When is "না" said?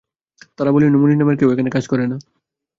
2.07-2.17